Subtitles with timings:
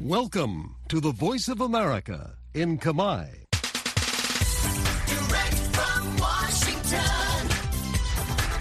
[0.00, 2.18] Welcome to the Voice of America
[2.54, 3.26] in Kamai.
[5.12, 7.38] Direct from Washington,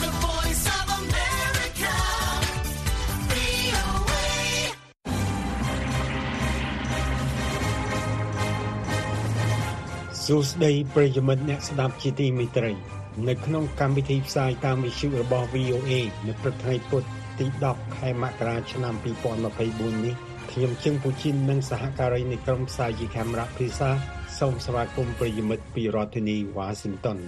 [0.04, 1.96] the voice of America,
[3.32, 4.30] VOA.
[10.25, 12.71] សួស្តីប្រិយមិត្តអ្នកស្ដាប់ជាទីមេត្រី
[13.28, 15.91] នៅក្នុងកម្មវិធីផ្សាយតាមវិទ្យុរបស់ VOA
[16.28, 17.04] នៅព្រឹកថ្ងៃពុធ
[17.39, 18.93] ទី10ខែមករាឆ្នាំ
[19.50, 20.15] 2024នេះ
[20.59, 23.91] ខ្ញុំជឹងពូជីននិងសហការីនៃក្រុមផ្សាយជាកាមេរ៉ាភាសា
[24.39, 27.19] សូមស្វាគមន៍ប្រិយមិត្តពីរដ្ឋធានី Washington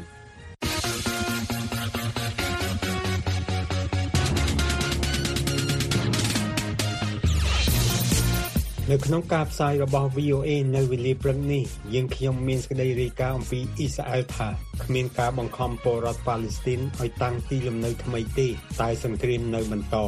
[8.90, 11.62] នៅក្នុងការផ្សាយរបស់ VOA នៅវេលាព្រឹកនេះ
[11.94, 14.48] យើងខ្ញុំមានសេចក្តីរាយការណ៍អំពីអ៊ីស្រាអែលថា
[14.84, 18.48] គ្មានការបង្ខំពលរដ្ឋប៉ាឡេស្ទីនឲ្យតាំងទីលំនៅថ្មីទេ
[18.80, 19.98] តែសង្គ្រាមនៅបន្ត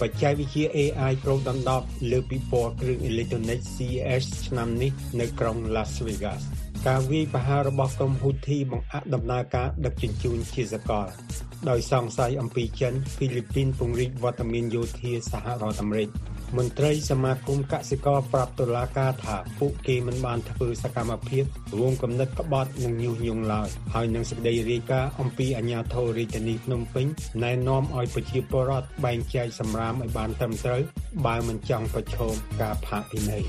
[0.00, 6.42] បច្ចេកវិទ្យា AI ប្រោដណ្ដប់លើពិព័រណ៍គ្រឿងអេឡិចត្រូនិក CES ឆ្នាំនេះនៅក្រុង Las Vegas
[6.86, 11.06] ការវាយប្រហាររបស់ក្រុមហ៊ូធីបង្អាក់ដំណើរការដឹកជញ្ជូនជាសកល
[11.70, 16.08] ដោយសង្ស័យអំពីចិនហ្វីលីពីនពង្រីកវត្តមានយោធាសហរដ្ឋអាមេរិក
[16.56, 21.44] មន្ត្រីសមាគមកសិករប្រាប់តុលាការថាពួកគេមិនបានធ្វើសកម្មភាព
[21.78, 27.06] រួមគំនិតក្បត់និងញុះញង់ឡើយហើយនឹងសេចក្តីរាយការណ៍អំពីអាជ្ញាធររាជធានីភ្នំពេញ
[27.42, 30.82] ណែនាំឲ្យប្រជាពលរដ្ឋបែងចែកសម្រាមឲ្យបានត្រឹមត្រូវ
[31.26, 33.44] បើមិនចង់ប្រឈមការផាកពិន័យ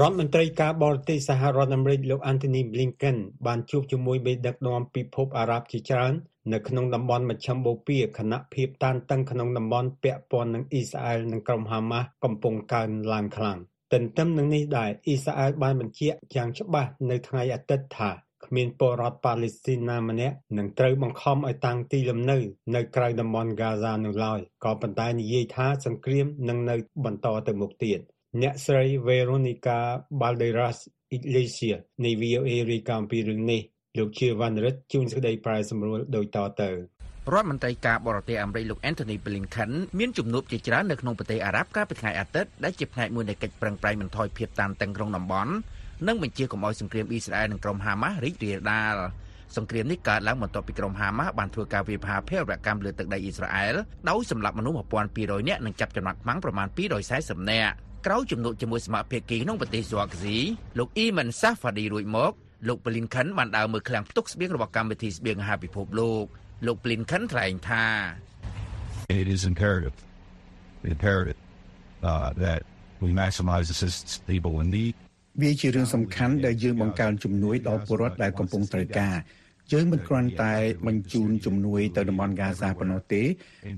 [0.00, 6.14] រដ្ឋមន្ត្រីការបរទេសសហរដ្ឋអាមេរិកលោក Anthony Blinken បានជួបជាមួយបេដឹកនាំពិភពអារ៉ាប់ជាច្រើន
[6.52, 13.58] នៅក្នុងតំបន់មជ្ឈមបូព៌ាខណៈភាពតានតឹងក្នុងតំបន់ពាក់ព័ន្ធនឹងអ៊ីស្រាអែលនិងក្រុមហាម៉ាស់កំពុងកើនឡើងខ្លាំង
[13.92, 18.10] ទន្ទឹមនឹងនេះដែរអ៊ីស្រាអែលបានបញ្ជាក់យ៉ាងច្បាស់នៅថ្ងៃអាទិត្យថា
[18.46, 22.38] គ្មានពលរដ្ឋប៉ាឡេស្ទីនណាម្នាក់នឹងត្រូវបង្ខំឲ្យតាំងទីលំនៅ
[22.74, 28.00] នៅក្រៅតំបន់ហ្គាហ្សានោះឡើយក៏ប៉ុន្តែនិយាយថាសង្គ្រាមនឹងនៅបន្តទៅមុខទៀត
[28.42, 29.78] អ្នកស្រី Veronica
[30.20, 30.78] Balderas
[31.16, 33.60] Iglesias នៃ VOA រាយការណ៍ពីរឿងនេះ
[33.98, 36.74] លោកជាវណ្ណរិទ្ធជួនសេចក្តីប្រែសម្រួលដូចតទៅរ
[37.40, 45.52] ដ្ឋមន្ត្រីការបរទេសអាមេរិកលោក Anthony Blinken មានជំនួបជាច្រើននៅក្នុងប្រទេសអារ៉ាប់កាលពីថ្ងៃអាទិត្យដែលជាផ្នែកមួយនៃកិច្ចប្រឹងប្រែងបន្ថយភាពតានតឹងក្នុងតំបន់
[46.06, 48.94] និងបញ្ជាកុំឲ្យសង្គ្រាមអ៊ីស្រាអែលនិងក្រុមហាម៉ាស់រីករាលដាល
[49.56, 53.74] សង្គ្រាមនេះកើតឡើងបន្ទាប់ពីក្រុមហាម៉ាស់បានធ្វើការវាយប្រហារភេរវកម្មលើទឹកដីអ៊ីស្រាអែល
[54.08, 54.76] ដោយសម្លាប់មនុស្ស
[55.12, 56.66] 1200នាក់និងចាប់ចំណាប់ខ្មាំងប្រមាណ
[57.08, 57.74] 240នាក់
[58.06, 60.36] ក្រោយជំនួបជាមួយសមាភិកីក្នុងប្រទេសស៊ូអាក់ស៊ី
[60.78, 62.32] លោក Iman Safadi រួចមក
[62.68, 66.24] លោក Blinken បានដើរមើលឃ្លាំងផ្ទុកស្បៀងរបស់កម្មវិធីស្បៀងអាហារពិភពលោក
[66.66, 67.86] លោក Blinken ថ្លែងថា
[69.20, 69.96] it is imperative,
[70.94, 71.36] imperative
[72.02, 72.60] uh, that
[73.00, 74.94] we maximize assistance to people in need.
[75.42, 79.14] វាជារឿងសំខាន់ដែលយើងបង្កើនជំនួយដល់ពលរដ្ឋដែលកំពុងត្រូវការ
[79.72, 80.54] យើងមិនគ្រាន់តែ
[80.86, 83.22] បញ្ជូនជំនួយទៅតំបន់ហ្គាហ្សាប៉ុណ្ណោះទេ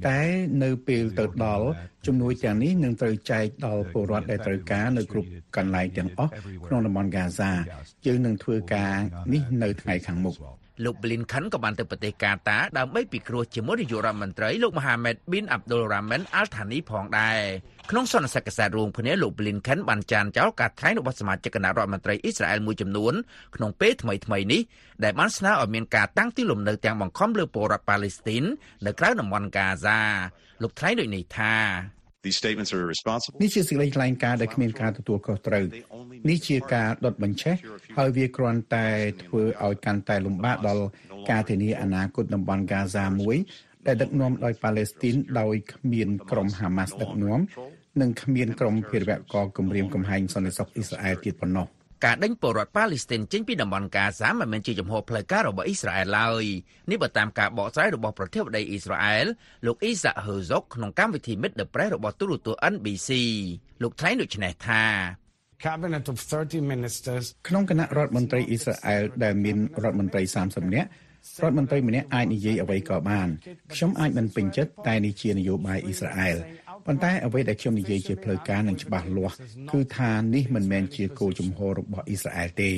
[0.08, 0.20] តែ
[0.62, 1.66] នៅពេលទៅដល់
[2.06, 6.32] ជំនួយទាំងនេះនឹងត្រូវចែកដល់ពលរដ្ឋដែលត្រូវការនៅគ្រប់កន្លែងទាំងអស់
[6.66, 7.50] ក្នុងតំបន់ហ្គាហ្សា
[8.06, 8.94] យើងនឹងធ្វើការ
[9.32, 10.34] នេះនៅថ្ងៃខាងមុខ
[10.84, 17.38] លោក Blinken ក៏បានទៅប្រទេសកាតាដើម្បីពិគ្រោះជាមួយនាយករដ្ឋមន្ត្រីលោក Mohammed bin Abdul Rahman Al Thani ផងដែរ
[17.90, 23.14] ក្នុងសន្និសីទកសែតរួមគ្នាលោក Blinken បានចានចោលការថ្លែងរបស់សមាជិកគណៈរដ្ឋមន្ត្រីអ៊ីស្រាអែលមួយចំនួន
[23.56, 24.62] ក្នុងពេលថ្មីៗនេះ
[25.04, 28.44] ដែលបានស្នើឲ្យមានការតាំងទីលំនៅទាំងបង្ខំលើពលរដ្ឋប៉ាឡេស្ទីន
[28.86, 30.00] នៅក្រៅតំបន់ហ្គាហ្សា
[30.62, 31.54] លោកថ្លែងដូចនេះថា
[32.26, 33.36] These statements are irresponsible.
[33.42, 35.64] នេះជាសេចក្តីថ្លែងការណ៍ដែលគ្មានការទទួលខុសត្រូវ
[36.30, 37.56] នេះជាការដុតបញ្ឆេះ
[37.96, 38.86] ហើយវាគ្រាន់តែ
[39.22, 40.84] ធ្វើឲ្យកាន់តែលំបាកដល់
[41.30, 43.36] ការធានាអនាគតតំបន់ហ្គាហ្សាមួយ
[43.86, 47.40] ដែលដឹកនាំដោយប៉ាឡេស្ទីនដោយគ្មានក្រុមហាម៉ាស់ដឹកនាំ
[48.00, 51.66] និងគ្មានក្រុមភេរវកគម្រាមកំហែងសន្តិសុខអ៊ីស្រាអែលទៀតប៉ុណ្ណោះ
[52.04, 56.44] ការដេញពលរដ្ឋប៉ាឡេស្ទីនចេញពីតំបន់កាហ្សាមិនមែនជាចំហផ្លូវការរបស់អ៊ីស្រាអែលឡើយ
[56.90, 59.26] នេះបើតាមការបកស្រាយរបស់ប្រធានាធិបតីអ៊ីស្រាអែល
[59.66, 63.10] លោកអ៊ីសាក់ហឺហ្សុកក្នុងកម្មវិធី Meet the Press របស់ទូរទស្សន៍ NBC
[63.82, 64.84] លោកថ្លែងដូចនេះថា
[65.64, 70.88] cabinet of 30 ministers ក្នុងគណៈរដ្ឋមន្ត្រីអ៊ីស្រាអែលដែលមានរដ្ឋមន្ត្រី30នាក់
[71.42, 73.28] រដ្ឋមន្ត្រីម្នាក់អាចនិយាយអ្វីក៏បាន
[73.74, 76.36] ខ្ញុំអាចមិនពេញចិត្តតែនេះជានយោបាយអ៊ីស្រាអែល
[76.86, 79.36] ប៉ុន្តែអ្វីដែលខ្ញុំនិយាយជាផ្លូវការនិងច្បាស់លាស់
[79.72, 82.72] គឺថានេះមិនមែនជាគោលជំហររបស់អ៊ីស្រាអែលទេ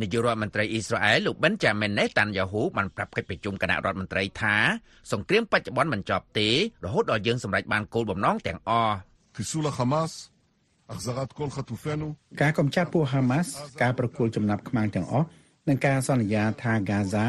[0.00, 4.56] នាយករដ្ឋមន្ត្រីអ៊ីស្រាអែលលោកបិនចាមែនណេតាន់យ៉ាហ៊ូបានប្រាប់កិច្ចប្រជុំគណៈរដ្ឋមន្ត្រីថា
[5.12, 6.48] សង្គ្រាមបច្ចុប្បន្នមិនចប់ទេ
[6.84, 8.94] រហូតដល់យើងសម្រេចបានគោលបំណងទាំងអស់
[12.42, 13.48] ការកំចាត់ពួកហាម៉ាស់
[13.82, 15.26] ការប្រគល់ចំណាប់ខ្មាំងទាំងអស់
[15.68, 17.24] និងការសន្យាថាហ្គាហ្សា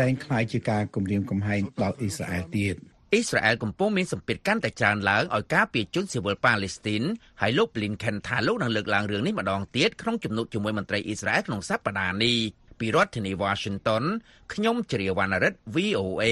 [0.00, 2.76] ឡើងក្លាយជាការគំរាមកំហែងដល់អ៊ីស្រាអែលទៀត។
[3.12, 7.02] អ៊ីស្រាអែលកំពុងមានសម្ពាធកាន់តែច្រើនឡើងឲ្យការពារជនស៊ីវិលប៉ាឡេស្ទីន
[7.40, 12.36] ហើយលោក Blinken ថាលោកនឹងលើកឡើងរឿងនេះម្ដងទៀតក្នុងជំនួបជាមួយមន្ត្រីអ៊ីស្រាអែលក្នុងសប្តាហ៍នេះ
[12.80, 14.04] ពីរដ្ឋធានី Washington
[14.52, 16.24] ខ្ញុំជ្រាវណ្ណរិទ្ធ VOA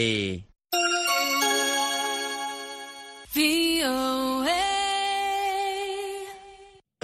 [3.34, 4.59] VOA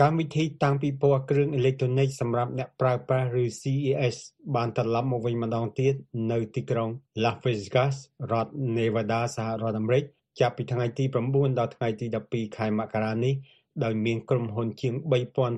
[0.03, 4.17] កម្មវិធីតាំងពិព័រណ៍គ្រឿងអេឡិចត្រូនិកសម្រាប់អ្នកប្រើប្រាស់ ឬ CES
[4.55, 5.95] បានត្រឡប់មកវិញម្ដងទៀត
[6.33, 6.91] នៅទីក្រុង
[7.25, 7.95] Las Vegas
[8.31, 10.05] រដ្ឋ Nevada សហរដ្ឋអាមេរិក
[10.41, 13.35] ចាប់ពីថ្ងៃទី9ដល់ថ្ងៃទី12ខែមករានេះ
[13.85, 14.95] ដោយមានក្រុមហ៊ុនជាង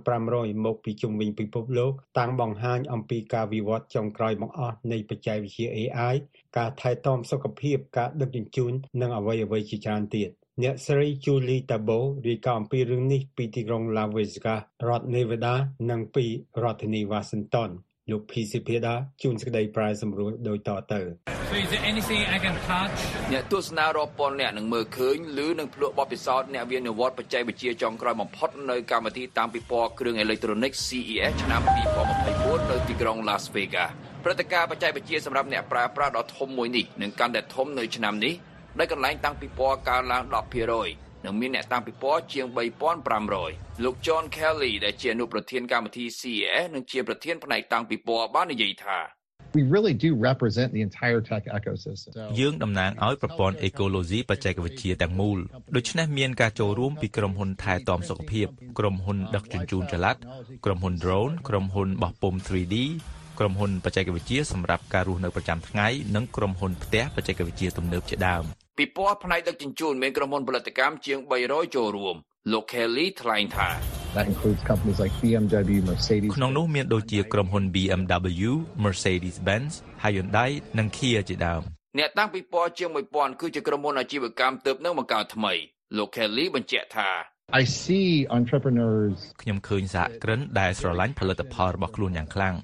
[0.00, 6.14] 3500មកពីជុំវិញពិភពលោកតាំងបង្ហាញអំពីការវិវត្តចុងក្រោយបង្អស់នៃបច្ចេកវិទ្យា AI
[6.56, 10.30] ការថែទាំសុខភាពការដឹកជញ្ជូននិងអ្វីៗជាច្រើនទៀត
[10.62, 11.98] អ្នកស្រី Julie Tabo
[12.28, 15.54] រាយការណ៍អំពីរឿងនេះពីទីក្រុង Las Vegas រដ្ឋ Nevada
[15.90, 16.24] និងពី
[16.62, 17.70] រដ្ឋធានី Washington
[18.10, 21.00] លោក PC Peda ជួនសេចក្តីប្រាយសម្រួលដូចតទៅ
[21.50, 22.98] So is there anything I can touch?
[23.32, 31.60] អ្នកទស្សនារាប់ពាន់អ្នកនឹងមើលឃើញឬនឹងភ្លក់បទពិសោធន៍អ្នកវិនិវត្តបច្ចេកវិទ្យាចុងក្រោយបំផុតនៅកម្មវិធីតាំងពិព័រណ៍គ្រឿងអេឡិចត្រូនិក CES ឆ្នាំ
[32.16, 33.90] 2024នៅទីក្រុង Las Vegas
[34.24, 38.34] ព្រឹត្តិការណ៍បច្ចេកវិទ្យាសម្រាប់អ្នកប្រើប្រាស់ដ៏ធំមួយនេះនឹងកាន់តែធំនៅឆ្នាំនេះ
[38.78, 42.46] ដោយកន្លែងតាំងពិព័រណ៍កើនឡើង10% និងមានអ្នកតាំងពិព័រណ៍ជាង
[43.14, 48.98] 3500លោក John Kelly ដែលជាអនុប្រធានកម្មវិធី CES និងជាប្រធានផ្នែកតាំងពិព័រណ៍បាននិយាយថា
[49.54, 52.12] We really do represent the entire tech ecosystem.
[52.40, 55.38] យើងតំណាងឲ្យប្រព័ន្ធអេកូឡូស៊ីបច្ចេកវិទ្យាទាំងមូល
[55.76, 58.46] ដូច្នេះមានការចូលរួមពីក្រុមហ៊ុនថែទាំសុខភាព
[58.78, 60.16] ក្រុមហ៊ុនដឹកជញ្ជូនចល័ត
[60.64, 62.76] ក្រុមហ៊ុន drone ក្រុមហ៊ុនបោះពុម្ព 3D
[63.38, 65.86] ក្រុមហ៊ុនបច្ចេកវិទ្យាសម្រាប់ការរស់នៅប្រចាំថ្ងៃ
[66.16, 68.44] និងក្រុមហ៊ុនផ្ទះបច្ចេកវិទ្យាទំនើបជាដើម
[68.78, 72.16] ពិព័រណ៍ផ្នែកដឹកជញ្ជូនមានក្រុមហ៊ុនផលិតកម្មជាង300ចូលរួម
[72.52, 73.68] លោក Kelly ថ្លែងថា
[74.16, 76.30] That includes companies like BMW, Mercedes.
[76.36, 78.50] ក្នុងនោះមានដូចជាក្រុមហ៊ុន BMW,
[78.84, 81.62] Mercedes-Benz, Hyundai និង Kia ជាដើម
[81.98, 85.52] អ្នកតាំងពិព័រណ៍ជាង1000គឺជាក្រុមហ៊ុនអាជីវកម្មទើបនឹងបង្កើតថ្មី
[85.96, 87.10] លោក Kelly បញ្ជាក់ថា
[87.50, 88.08] I see
[88.38, 92.54] entrepreneurs ខ្ញុំឃើញសហគ្រិនដែលស្រឡាញ់ផលិតផលរបស់ខ្លួនយ៉ាងខ្លាំង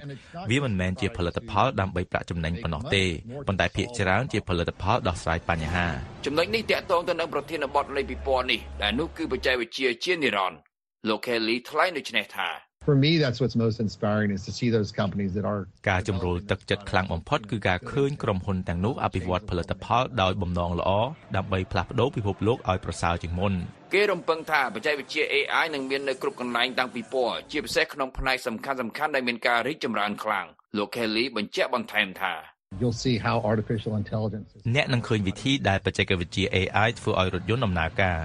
[0.51, 3.05] វាមិនមែនជាផលិតផលដើម្បីប្រាក់ចំណេញប៉ុណ្ណោះទេ
[3.47, 5.87] ប៉ុន្តែភាគច្រើនជាផលិតផលដោះស្រាយបញ្ហា
[6.27, 10.61] ចំណុចនេះតាក់ទងទៅនឹងប្រធានបទនៃពិព័រណ៍នេះដែលនោះគឺបច្ចេកវិទ្យាជានិរន្តរ៍
[11.09, 12.49] លោក Kelly ថ្លែងដូចនេះថា
[12.85, 15.61] For me, that's what's most inspiring is to see those companies that are
[15.91, 20.91] ការជំរុញទឹកចិត្តខ្លាំងបំផុតគឺការឃើញក្រុមហ៊ុនទាំងនោះអភិវឌ្ឍផលិតផលដោយបំណងល្អ
[21.37, 23.53] ដើម្បីផ្លាស់ប្ដូរពិភពលោកឲ្យប្រសើរជាងមុន
[23.95, 30.47] គេរំពឹងថាបច្ចេកវិទ្យា AI នឹងមាននៅគ្រប់កន្លែងតាំងពីពណ៌ជាពិសេសក្នុងផ្នែកសំខាន់ៗដែលមានការរីកចម្រើនខ្លាំង
[30.77, 32.35] លោក Kelly បញ្ជាក់បន្ថែមថា
[32.81, 38.21] you'll see how artificial intelligence is អ្នកនឹងឃើញវិធីដែលបច្ចេកវិទ្យា AI ធ្វើឲ្យរថយន្តដំណើរការ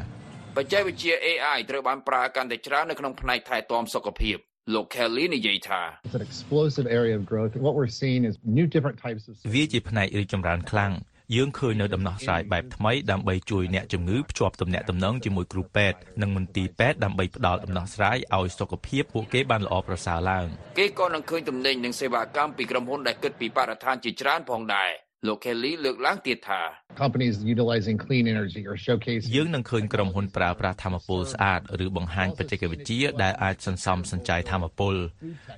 [0.57, 4.37] បច្ចេកវិទ្យា AI ត្រូវបានប្រើកាន់តែច្រើននៅក្នុងផ្នែកថែទាំសុខភាព
[4.73, 7.53] លោក Kelly និយាយថា It's an explosive area of growth.
[7.57, 10.93] And what we're seeing is new different types of វាជាផ្នែករីកចម្រើនខ្លាំង
[11.35, 20.47] យើងឃើញនៅដំណោះស្រាយបែបថ្មីដើម្បីជួយអ្នកជំងឺភ្ជាប់ទំនាក់ទំនងជាមួយគ្រូពេទ្យនិងមន្ទីរពេទ្យដើម្បីផ្ដល់ដំណោះស្រាយឲ្យសុខភាពពួកគេបានល្អប្រសើរឡើង
[20.79, 24.91] គេក៏នឹងឃើញទំនិញនិងសេវាកម្មពីក្រុមហ៊ុនដែលគិតពីបរិស្ថានជាច្រើនផងដែរ
[25.27, 26.61] លោក Kelly លើកឡើងទៀតថា
[27.01, 34.95] companies utilizing clean energy or showcase យើងនឹងឃើញក្រុមហ៊ុនប្រើប្រាស់ធម្មពលស្អាតឬបង្ហាញបច្ចេកវិទ្យាដែលអាចសន្សំសំចៃធម្មពល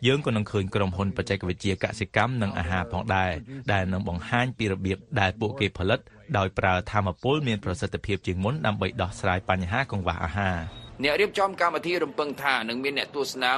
[0.07, 3.31] យើងក៏នឹងឃើញក្រុមហ៊ុនបច្ចេកវិទ្យាកសិកម្មនិងអាហារផងដែរ
[3.73, 5.99] ដែលនឹងបង្ហាញពីរបៀបដែលពួកគេផលិត
[6.37, 10.57] ដោយប្រើធម្មពលមានប្រសិទ្ធភាពជាងមុនដើម្បីដោះស្រាយបញ្ហាកង្វះអាហារ
[11.03, 13.51] អ្នករៀបចំកម្មវិធីរំពឹងថានឹងមានអ្នកទស្សនា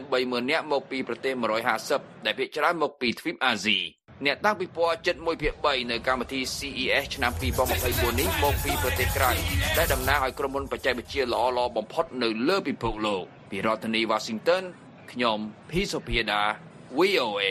[0.00, 1.34] 130,000នាក់មកពីប្រទេស
[1.80, 3.78] 150ដែលភាគច្រើនមកពីទ្វីបអាស៊ី
[4.26, 7.32] អ្នកតាំងពិព័រណ៍ចិត្ត1ភាគ3នៅកម្មវិធី CES ឆ្នាំ
[7.76, 9.30] 2024នេះមកពីប្រទេសក្រៅ
[9.78, 14.62] ដែលតំណាងឲ្យក្រុមហ៊ុនបច្ចេកវិទ្យាល្អៗបំផុតនៅលើពិភពលោកពីរដ្ឋធានី Washington
[15.12, 15.38] ខ្ញុំ
[15.70, 16.42] P សុភាដា
[16.98, 17.44] VOA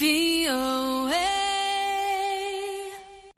[0.00, 1.14] VOA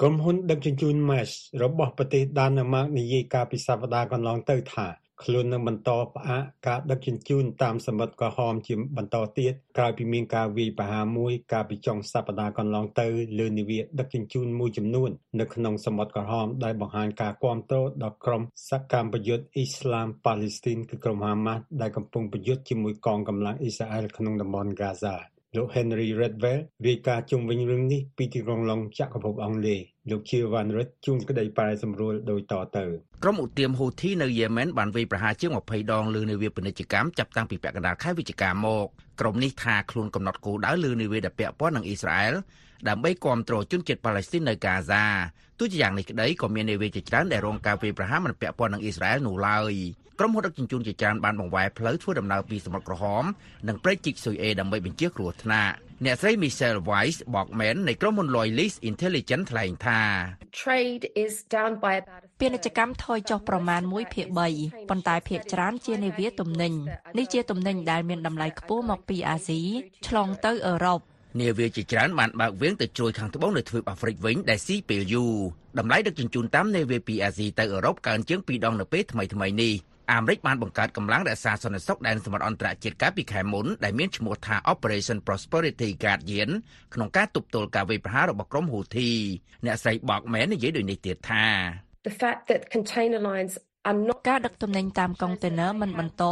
[0.01, 4.87] ក្រុមហ៊ុនដឹកជញ្ជូន Mesh របស់ប្រទេសដាណឺម៉ាកនិយាយកាលពីសប្តាហ៍កន្លងទៅថា
[5.23, 13.07] ខ្លួននឹងបន្តផ្អាកការដឹកជញ្ជូនតាមសមុទ្រក្រហមជាបន្តទៀតក្រោយពីមានការវាយប្រហារមួយកាលពីចុងសប្តាហ៍កន្លងទៅ
[13.39, 15.11] លើនាវាដឹកជញ្ជូនមួយចំនួន
[15.41, 25.17] នៅក្នុងសមុទ្រក្រហមដែលបង្ហាញការគាំទ្រដល់ក្រុមសកម្មប្រយុទ្ធអ៊ីស្លាមប៉ាឡេស្ទីនគឺក្រុមហាម៉ាស់ដែលកំពុងប្រយុទ្ធជាមួយកងកម្លាំងអ៊ីស្រាអែលក្នុងតំបន់ហ្គាហ្សា
[25.57, 32.85] លោក Henry Redwell រាយការណ៍ជុំវិញរឿងនេះពីទីក្រុងឡុងចក្រភពអង់គ្លេសលោកជាវ៉ាន់រិតជួនក្តីប្រែសម្រួលដោយតទៅ
[33.23, 38.87] ក្រុមឧទាមហូធីនៅយេម៉ែនបានវាយប្រហារជាង20ដងលើនាវាពាណិជ្ជកម្មចាប់តាំងពីពាក់កណ្ដាលខែវិច្ឆិកាមក
[39.21, 42.35] ក្រុមនេះថាខ្លួនកំណត់គោលដៅលើនាវាដែលពាក់ព័ន្ធនឹងអ៊ីស្រាអែល
[42.89, 45.05] ដើម្បីគ្រប់គ្រងជនជាតិប៉ាឡេស្ទីននៅកាហ្សា
[45.59, 49.73] ទោះជាយ៉ាងនេះក្តីក៏មាននាវាជាច្រើនដែលរងការវាយប្រហារមិនពាក់ព័ន្ធនឹងអ៊ីស្រាអែលនោះឡើយ
[50.19, 53.25] ក្រុមហ៊ុនដឹកជញ្ជូនជាច្រើនបានបង្វែរផ្លូវធ្វើដំណើរពីសមុទ្រក្រហម
[53.69, 55.75] និងព្រែកជីកស៊ុយអេដើម្បីបញ្ជៀសគ្រោះថ្នាក់
[56.07, 60.01] អ្នកស្រី Michelle Weiss បកមែននៃក្រុមហ៊ុន Loyalist Intelligence ថ្លែងថា
[60.61, 64.27] Trade is down by about ពាណិជ្ជកម្មថយចុះប្រមាណ1ភាគ
[64.59, 66.73] 3ប៉ុន្តែភាគច្រើនជានាវាទំនិញ
[67.19, 69.61] នេះជាទំនិញដែលមានតម្លៃខ្ពស់មកពីអាស៊ី
[70.07, 71.01] ឆ្លងទៅអឺរ៉ុប
[71.41, 75.35] នាវាជាច្រើនបានបើកវាងទៅជួយខាងត្បូងនៅទ្វីបអាហ្វ្រិកវិញដែលស៊ីពេលយូរ
[75.79, 79.75] តម្លៃដឹកជញ្ជូនតាមនាវាពីអាស៊ីទៅអឺរ៉ុបកើនជាង2ដងនៅពេលថ្មីៗនេះ
[80.13, 86.51] អាមេរិកបានបង្កើតកម្លាំងរក្សាសន្តិសុខដែនសមុទ្រអន្តរជាតិកាលពីខែមុនដែលមានឈ្មោះថា Operation Prosperity Guardian
[86.95, 89.11] ក្នុងការទប់ទល់ការវាយប្រហាររបស់ក្រុមហ៊ូធី
[89.67, 91.45] អ្នកស្រីបកមែននិយាយដូចនេះទៀតថា
[92.09, 93.55] the fact that container lines
[93.89, 96.25] are not ការដឹកទំនិញតាមកុងតឺន័រមិនបន្ត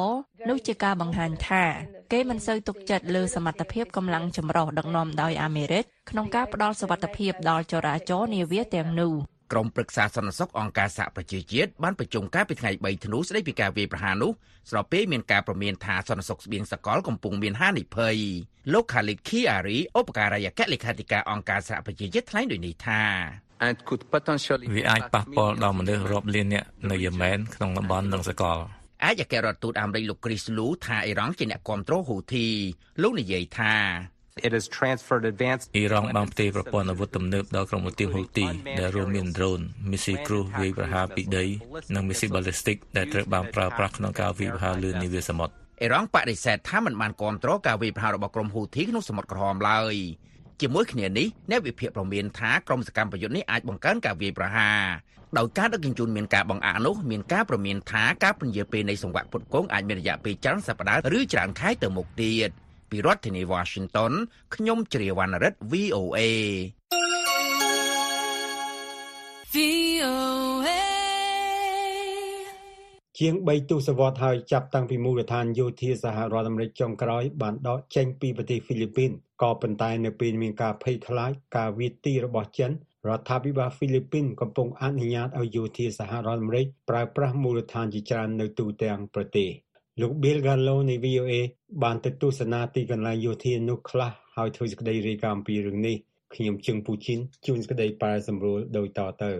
[0.48, 1.64] នោះជាការបង្ហាញថា
[2.12, 9.14] គេមិនសូវទុកចិត្តលើសមត្ថភាពកម្លាំងចម្រុះដឹកនាំដោយអាមេរិកក្នុងការផ្ដល់សុវត្ថិភាពដល់ចរាចរណ៍នាវាទាំងនោះ
[9.52, 14.32] ក្រុមប្រឹក្សាសន្តិសុខអង្គការសហប្រជាជាតិបានប្រជុំការពីថ្ងៃ3ធ្នូស្ដីពីការវាយប្រហារនោះ
[14.70, 18.16] ស្របពេលមានការប្រមានថាសន្តិសុខស្បៀងសកលកំពុងមានហានិភ័យ
[18.72, 23.02] លោក Khalid Khiari ឧបការីយៈលេខាធិការអង្គការសហប្រជាជាតិថ្លែងដូចនេះថា
[23.66, 32.46] and could potentially វាអាចប៉ះពាល់ដល់មនុស្សរាប់លាននាក់នៅយេម៉ែនក្នុងតំបន់និងសកលឯកអគ្គរដ្ឋទូតអាមេរិកលោក Chris Lu ថាអ៊ីរ៉ង់ជាអ្នកគ្រប់គ្រងហ៊ូធី
[33.02, 33.74] លោកនិយាយថា
[34.46, 38.46] it has transferred advanced អ៊ីរ៉ង់បានផ្ទេរប្រព័ន្ធអាវុធទំនើបដល់ក្រុមឧទាមហ៊ូទី
[38.80, 41.44] ដែលរួមមានដ្រូនមីស៊ីគ្រូវាយប្រហារពីដី
[41.94, 49.94] និងមីស៊ីបាល់លីស្ទិកដែលត្រូវបានប្រើប្រាស់ក្នុងការវាយប្រហារលើនាវាសមុទ្រអ៊ីរ៉ង់បដិសេធថាមិនបានគ្រប់គ្រងការវាយប្រហាររបស់ក្រុមហ៊ូធីក្នុងសមុទ្រក្រហមឡើយ
[50.60, 54.82] ជាមួយគ្នានេះអ្នកវិភាគប្រមានថាក្រុមសកម្មប្រយុទ្ធនេះអាចបង្កើនការវាយប្រហារ
[55.38, 62.50] ដោយការដឹកជញ្ជូនមានការបង្អាក់នោះមានការប្រមានថាការពន្យាពេលនៃសង្វាក់ពុតគងអាចមានរយៈពេលច្រើនសប្តាហ៍ឬច្រើនខែទៅមុខទៀត
[62.90, 64.12] ពីរដ្ឋធានី Washington
[64.54, 66.20] ខ្ញុំជ្រាវណ្ណរិទ្ធ VOA
[69.52, 70.68] VOA
[73.18, 79.10] ជាង3ទសវត្សរ៍ហើយចាប់តាំងពីមូលដ្ឋានយោធាសហរដ្ឋអាមេរិកចុងក្រោយបានដកចេញពីប្រទេសហ្វីលីពីន
[79.42, 82.72] ក៏ប៉ុន្តែនៅពេលមានការភ័យខ្លាចការវាយទីរបស់ចិន
[83.08, 89.50] រដ្ឋាភិបាលហ្វីលីពីនកំពុងអនុញ្ញាតឲ្យយោធាសហរដ្ឋអាមេរិកប្រើប្រាស់មូលដ្ឋានជាច្រើននៅទូទាំងប្រទេស
[90.02, 91.34] លោក Bill Gallo នៃ VOA
[91.82, 95.96] បានទៅទស្សនាទីកន្លែងយោធានោះខ្លះហើយធ្វើសេចក្តីរាយការណ៍អំពីរឿងនេះ
[96.34, 99.32] ខ្ញុំជឹងពូជីនជួនសេចក្តីប៉ែសម្រួលដោយតទៅ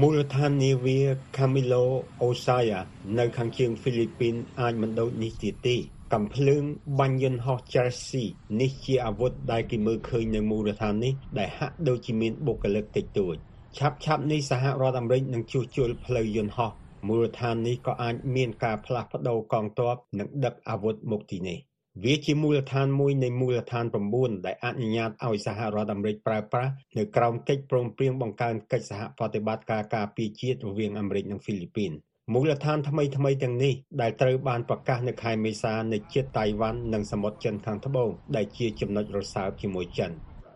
[0.00, 0.98] មូលដ្ឋាននាវា
[1.36, 1.84] Camilo
[2.22, 2.80] Osaya
[3.18, 5.76] នៅខាងជើងហ្វីលីពីនអាចមិនដូចនេះទៀតទេ
[6.14, 6.62] កំភ្លើង
[7.00, 8.26] បាញ់យន្តហោះ Chelsea
[8.60, 13.36] នេះជាអាវុធដែលគេមើលឃើញនៅមូលដ្ឋាននេះដែលហាក់ដូចជាមានបុគ្គលិកតិចតួច
[13.78, 16.72] ឆាប់ឆាប់នេះសហរដ្ឋអាមេរិកនឹងជួសជុលផ្លូវយន្តហោះ
[17.08, 21.58] មូលដ្ឋាននេះក៏អាចមានការផ្លាស់ប្តូរកងទ័ពនិងដឹកអាវុធមកទីនេះ
[22.04, 31.92] វាជាមូលដ្ឋានមួយនៃមូលដ្ឋាន9ដែលអនុញ្ញាតឲ្យសហរដ្ឋអាមេរិកប្រើប្រាស់នៅក្រោមកិច្ចព្រមព្រៀងបង្កើនកិច្ចសហប្រតិបត្តិការការពារជាតិរវាងអាមេរិកនិងហ្វីលីពីន
[32.32, 40.12] មូលដ្ឋានថ្មីថ្មីទាំងនេះដែលត្រូវបានប្រកាសនៅខែមេសានៅជិតតៃវ៉ាន់និងសមុទ្រចិនខាងត្បូងដែលជាចំណុចរសើបជាមួយចិន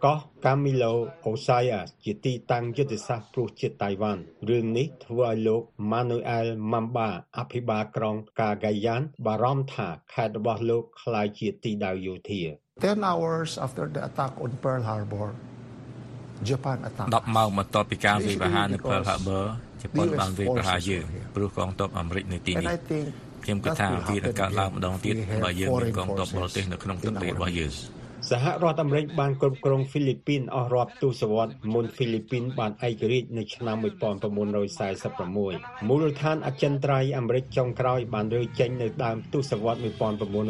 [0.07, 0.93] កោះ Camilo
[1.27, 7.09] Osaya ជាទីតាំងយុទ្ធសាស្ត្រព្រោះជាតិតៃវ៉ាន់រឿងនេះធ្វើឲ្យលោក Manuel Mamba
[7.39, 12.41] អភិបាលក្រុង Cagayan បារម្ភថាខេត្តរបស់លោកក្លាយជាទីដៅយោធា
[12.83, 15.29] 10 hours after the attack on Pearl Harbor
[16.49, 19.45] Japan attacked 10ម៉ោងបន្ទាប់ពីការវាយប្រហារនៅ Pearl Harbor
[19.83, 22.69] ជប៉ុនបានវាយប្រហារយើងព្រោះកងទ័ពអាមេរិកនៅទីនេះ
[23.45, 27.73] ខ្ញុំគិតថាវានឹងកើតឡើងម្ដងទៀតបើយើងមានកងទ័ពបរទេសនៅក្នុងទឹកដីរបស់យើង
[28.31, 39.83] សហរដ្ឋអាមេរិកបានគ្រប់គ្រងហ្វីលីពីនអស់រាប់ទសវត្សរ៍មុនហ្វីលីពីនបានឯករាជ្យនៅឆ្នាំ1946មូលដ្ឋានអចិន្ត្រៃយ៍អាមេរិកចុងក្រោយបានរើចេញនៅដើមទសវត្សរ៍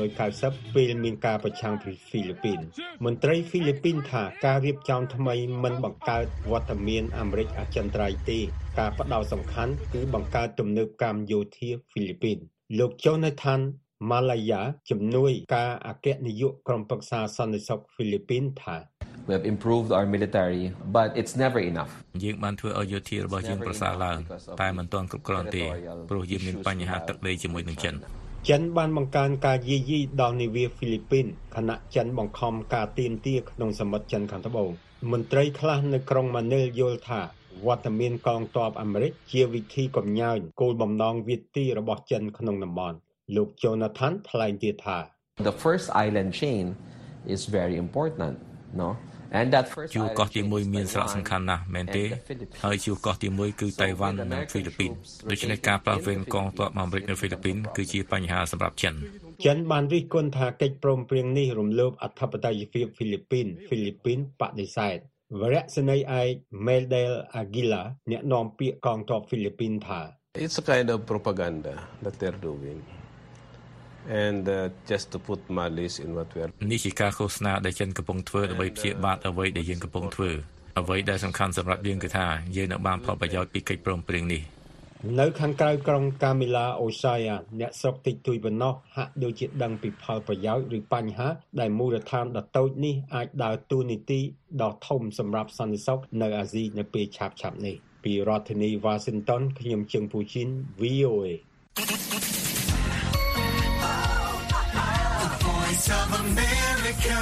[0.04, 2.58] 1990ពេលមានការប្រឆាំងពីហ្វីលីពីន
[3.04, 8.38] មន្ត្រីហ្វីលីពីនថាការរៀបចំថ្មីមិនបង្កើតវត្តមានអាមេរិកអចិន្ត្រៃយ៍ទេ
[8.78, 12.38] ការផ្ដោតសំខាន់គឺបង្កើតទំនើបកម្មយោធាហ្វីលីពីន
[12.78, 13.61] លោក Jonathan
[14.10, 14.60] ម៉ាឡាយ៉ា
[14.90, 18.76] ជំនួយការអគ្គនាយកក្រុមប្រឹក្សាសន្តិសុខហ្វីលីពីនថា
[19.28, 20.64] We have improved our military
[20.96, 21.92] but it's never enough
[22.24, 24.18] យើងបានធ្វើឲ្យយោធារបស់យើងប្រសើរឡើង
[24.62, 25.64] តែមិនទាន់គ្រប់គ្រាន់ទេ
[26.10, 27.94] ព្រោះយើងមានបញ្ហាទឹកដីជាមួយនឹងចិន
[28.48, 31.26] ចិនបានបង្កើនការយាយីដល់នាវាហ្វីលីពីន
[31.56, 34.70] ខណៈចិនបង្ខំការទៀមទាក្នុងសមុទ្រចិនខាងត្បូង
[35.12, 37.20] មន្ត្រីខ្លះនៅក្រុងម៉ានីលយល់ថា
[37.66, 42.96] វត្តមានកងទ័ពអាមេរិកជាវិធីកំញើញគោលបំណងវាទីរបស់ចិនក្នុងតំបន់
[43.35, 44.99] លោក Jonathan ថ្លែងទៀតថា
[45.49, 46.64] The first island chain
[47.35, 48.35] is very important
[48.80, 48.88] no
[49.38, 52.04] and that first ជួរកោះទី1មានសារៈសំខាន់ណាស់មែនទេ
[52.64, 54.90] ហើយជួរកោះទី1គឺតៃវ៉ាន់និងហ្វីលីពីន
[55.30, 58.95] ដូច្នេះការផ្លាស់ប្ដូរកងទ័ពអាមេរិកនៅហ្វីលីពីនគឺជាបញ្ហាសម្រាប់ចិន
[59.47, 64.97] ចិនបានរិះគន់ថាកិច្ចព្រមព្រៀងនេះរំលោភអធិបតេយ្យភាពហ្វីលីពីនហ្វីលីពីនបដិសេធ
[65.40, 66.33] វរៈសេនីយ៍ឯក
[66.66, 70.00] Meldel Aguila អ្នកនាំពាក្យកងទ័ពហ្វីលីពីនថា
[70.45, 72.78] It's a kind of propaganda that they're doing
[74.08, 80.30] and uh, just to put Malis in what we are នេះជាការឃោសនាដែលចិនកំពុងធ្វើដើម្បីព្យាបាទអ្វីដែលយើងកំពុងធ្វើ
[80.80, 84.42] អ្វីដែលសំខាន់សម្រាប់យើងគឺថាយើងនឹងបានផលប្រយោជន៍ពីកិច្ចព្រមព្រៀងនេះ
[85.20, 91.28] នៅខាងក្រៅក្រុងកាមីឡាអូសាយ៉ាអ្នកស្រុកតិចតួចប៉ុណ្ណោះហាក់ដូចជាដឹងពីផលប្រយោជន៍ឬបញ្ហា
[91.60, 94.20] ដែលមូលដ្ឋានដ៏តូចនេះអាចដើរតួនាទី
[94.62, 100.48] ដ៏ធំសម្រាប់សន្តិសុខនៅអាស៊ីនៅពេលឆាប់ៗនេះពីរដ្ឋធានី Washington ខ្ញុំជឹងពូជីន
[100.80, 101.26] VOA
[106.00, 107.18] of America.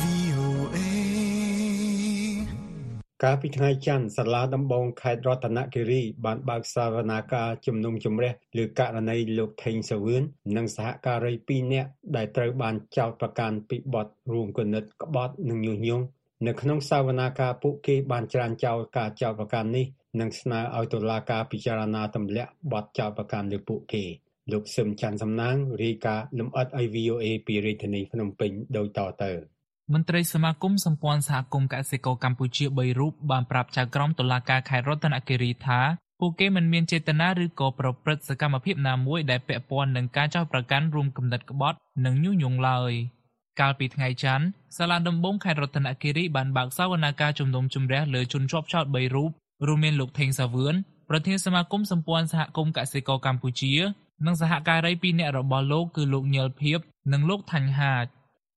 [0.00, 0.88] VOA.
[3.22, 10.22] កាលពីថ្ងៃច័ន្ទសាលាដំបងខេត្តរតនគិរី បានបើកសវនាការជំនុំជម្រះលើករណីលោកថេងសាវឿន
[10.56, 16.04] និងសហការី2នាក់ដែលត្រូវបានចោទប្រកាន់ពីបទរួមគំនិតក្បត់និងញុះញង់
[16.46, 19.86] នៅក្នុងសវនាការពួកគេបានច្រានចោលការចោទប្រកាន់នេះ
[20.20, 24.04] និងស្នើឲ្យតុលាការពិចារណាទម្លាក់បទចោទប្រកាន់លើពួកគេ
[24.52, 29.32] លោកសឹមច័ន្ទសំណាងរាយការណ៍លម្អិតឲ្យ VOA ពីរាជធានីភ្នំពេញដូចតទៅ។
[29.94, 35.80] មន្ត្រីសមាគមសម្ព័ន្ធសហគមន៍កសិករកម្ពុជា3រូបបានប្រាប់ចៅក្រមតុលាការខេត្តរតនគិរីថា
[36.20, 42.92] ពួកគេមិនមានចេតនាឬក៏ប្រព្រឹត្តសកម្មភាពណាមួយដែលពាក់ព័ន្ធនឹងការចោទប្រកាន់រួមគំនិតក្បត់និងញុះញង់ឡើយ
[43.60, 49.30] កាលពីថ្ងៃច័ន្ទសាលាដំបងខេត្តរតនគិរីបានបើកសវនាការជំនុំជម្រះលើជនជាប់ចោទ3រូប
[49.66, 50.74] រួមមានលោកថេងសាវឿន
[51.10, 53.72] ប្រធានសមាគមសម្ព័ន្ធសហគមន៍កសិករកម្ពុជា
[54.26, 56.80] និងសហការី2នាក់របស់លោកគឺលោកញិលភៀប
[57.12, 58.06] និងលោកថាញ់ហាច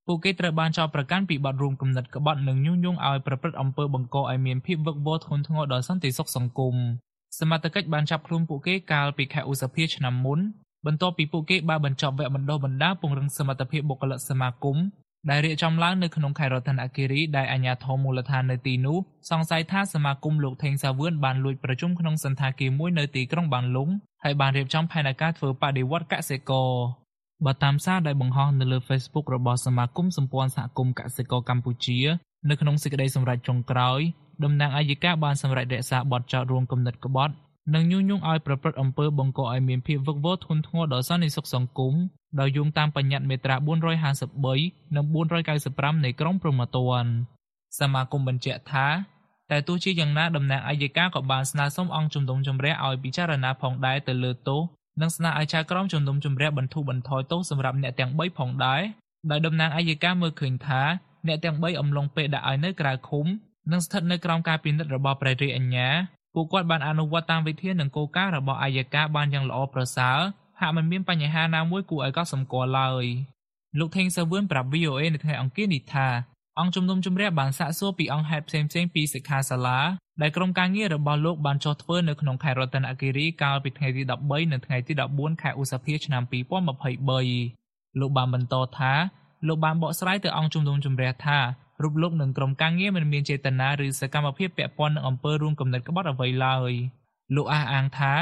[0.08, 6.76] ពួកគេត្រូវបានចោទប្រកាន់ពីបទរួមគំនិតក្បត់និងញុះញង់ឲ្យប្រព្រឹត្តអំពើបង្កឲ្យមានភាពវឹកវរធ្ងន់ធ្ងរដល់សន្តិសុខសង្គម
[7.40, 10.40] សមត្ថកិច្ចបានចាប់ខ្លួនពួកគេកាលពីខែឧសភាឆ្នាំមុន
[10.86, 14.78] បន្ទាប់ពីពួកគេបានបញ្ចប់វគ្គបណ្ដុះបណ្ដាលពង្រឹងសមត្ថភាពបុគ្គលិកសមាគម
[15.30, 18.98] ដែលរៀបចំឡើងនៅក្នុងខេត្តរតនគិរីដែលអាជ្ញាធរមូលដ្ឋាននៅទីនោះ
[19.32, 23.90] សង្ស័យថាសមាគមលោកថេងសាវឿនបានលួចប្រជុំក្នុងសន្តាគារមួយនៅទីក្រុងបានលុង
[24.24, 26.72] ហើយបានរៀបចំផែនការធ្វើបដិវត្តកសិករ
[27.46, 32.00] បើតាមសារដែលបង្ហោះនៅលើ Facebook របស់សមាគមសម្ព័ន្ធសហគមន៍កសិករកម្ពុជា
[32.50, 34.00] នៅក្នុងសេចក្តីសម្រេចចុងក្រោយ
[34.44, 37.34] តំណាងអាយកាបានសម្រេចរក្សាបទចោទរួមគំនិតក្បត់
[37.74, 41.94] និងញុះញង់ឲ្យប្រព្រឹត្តអំពើបង្កឲ្យមានភាពវឹកវរធ្ងន់ធ្ងរដល់សន្តិសុខសង្គម
[42.40, 43.56] ដោយយោងតាមបញ្ញត្តិមាត្រា
[44.26, 45.06] 453និង
[45.56, 47.12] 495នៃក្រមព្រហ្មទណ្ឌ
[47.80, 48.88] សមាគមបញ្ជាក់ថា
[49.52, 54.62] តែទោះជាយ៉ាងណាតំណាងអាយកាក៏បានស្នើសុំអង្គជំនុំជម្រះឲ្យពិចារណាផងដែរទៅលើទោស
[55.02, 58.82] និងស្នើឲ្យចៅក្រមជំនុំជម្រះបន្ធូរបន្ថយទោសសម្រាប់អ្នកទាំង3ផងដែរ
[59.32, 60.82] ដោយតំណាងអัยការមើលឃើញថា
[61.28, 63.26] អ្នកទាំង3អំឡុងពេលដាក់ឲ្យនៅក្រៅឃុំ
[63.72, 65.90] និងស្ថិតនៅក្រោមការពិនិត្យរបស់ព្រះរាជអាជ្ញា
[66.34, 70.20] ពួកគាត់បានអនុវត្តតាមវិធាននិងគោលការណ៍របស់អัยការបានយ៉ាងល្អប្រសើរ
[70.60, 73.06] ហាក់មិនមានបញ្ហាណាមួយគួរឲ្យកត់សម្គាល់ឡើយ
[73.80, 76.08] លោកថេងសាវឿនប្រាប់ VOA នៅថ្ងៃអង្គារនេះថា
[76.60, 79.80] អង្គជំនុំជម្រះបានសាកសួរពីអង្គហេតុផ្សេងៗពីសិក្ខាសាលា
[80.22, 88.94] ដែលក្រុមការងាររបស់លោកបានចុះធ្វើនៅក្នុងខេត្តរតនគិរីកាលពីថ្ងៃទី13និងថ្ងៃទី14ខែឧសភាឆ្នាំ2023លោកបានបន្តថា
[89.48, 91.40] លោកបានបកស្រាយទៅអង្គជំនុំជម្រះថា
[91.84, 96.72] រូបលោកនិងក្រុមការងារមិនមានចេតនាឬសកម្មភាពពាក់ព័ន្ធនឹងអំពើរួមគំនិតក្បត់អ្វីឡើយ
[97.36, 98.14] លោកអះអាងថា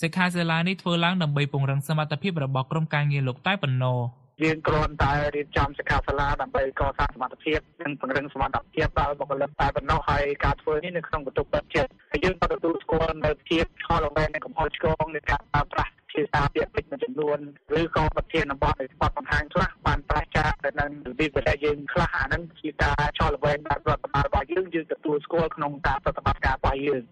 [0.00, 3.98] សិក្ខាសាលានេះធ្វើឡើងដើម្បីពង្រឹងសមត្ថភាពរបស់ក្រុមការងារលោកតែប៉ុណ្ណោះ
[4.44, 17.38] យើងគ្រាន់តែរៀបចំសិក្ខាសាលាដើម្បីកសាងសមត្ថភាពនិងពង្រឹងសមត្ថភាពដល់បុគ្គលិកតែប៉ុណ្ណោះហើយការធ្វើនេះនៅក្នុងបន្ទប់ពេទ្យចិត្តហើយយើងក៏ទទួលស្គាល់នៅភាពខុសល្បែងនៃកំហុសឆ្គងនៃការប្រើប្រាស់ ភាសាពាក្យពេចន៍មួយចំនួន
[17.80, 27.02] ឬក៏ប្រធានបទនៃស្បទបង្ហាញខ្លះបានប្រឆាំងទៅនឹងវិវិធយើងខ្លះអានឹងជាការឆោល្បែងបែបរដ្ឋបាលរបស់យើងយើងទទួលស្គាល់ក្នុងការប្រតិបត្តិការរបស់យើង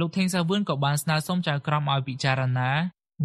[0.00, 2.70] លោកថេងសាវឿនក៏បានស្នើសុំចៅក្រមឲ្យពិចារណា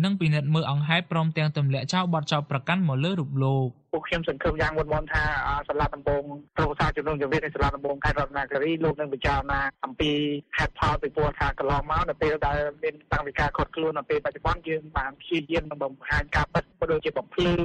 [0.03, 5.23] និងពិនិត្យមើលអង្គហេតុព្រមទាំងទម្លាក់ចោលបទចោទប្រកាន់មកលើរូបលោកពួកខ្ញុំសង្ឃឹមយ៉ាងមុតមមថា
[5.67, 6.23] សាលាដំបង
[6.57, 10.11] ប្រវត្តិសាស្ត្រជំនុំជម្រាបនៃសាលាដំបងខេត្តរតនគិរីលោកនឹងពិចារណាអំពី
[10.57, 17.55] ហេតុផលពីព្រោះថាកន្លងមកនៅពេលដែលមានតាំងពីការខត់ខ្លួននៅពេលបច្ចុប្បន្នយើងបានព្យាយាមនឹងបង្ហាញការពិតក៏ដូចជាបំភ្លឺ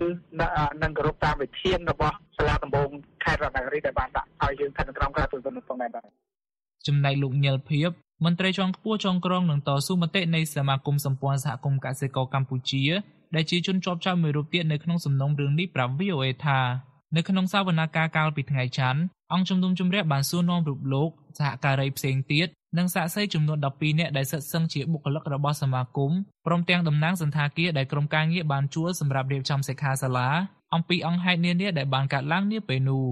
[0.83, 2.89] និងគោរពតាមវិធានរបស់សាលាដំបង
[3.25, 5.91] ខេត្តរតនគិរីដែលបានដាក់ឲ្យយើងស្ថិតនៅក្រោមការត្រួតពិនិត្យផងដែរ
[6.87, 7.93] ចំណែកលោកញិលភៀប
[8.25, 12.85] មន្ត្រីជាន់ខ្ពស់ចុងក្រងនឹងតស៊ូមតិនៃសមាគមសម្ព័ន្ធសហគមន៍កសិករកម្ពុជា
[13.35, 16.61] ដែលជាជនជាប់ចោទមួយរូបទៀតនៅក្នុងសំណុំរឿងនេះប្រាប់ VOA ថា
[17.17, 19.01] នៅក្នុងសវនកម្មកាលពីថ្ងៃច័ន្ទ
[19.33, 26.13] អង្គជំនុំជម្រះបានសួរនាំរូបលោកសហការីផ្សេងទៀតនិងសាក្សីចំនួន12នាក់ដែលសិតសឹងជាបុគ្គលិករបស់សមាគម
[26.47, 30.29] ព្រមទាំងតំណាងសន្តាគារដែលក្រុមការងារបានជួលសម្រាប់រៀបចំសិក្ខាសាលា
[30.75, 33.05] អំពីអង្គហេតុនានាដែលបានកើតឡើងនាពេលនោះ